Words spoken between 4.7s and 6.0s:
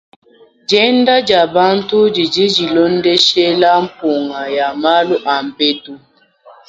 malu a mpetu.